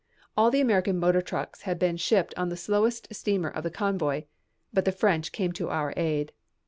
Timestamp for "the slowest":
2.49-3.13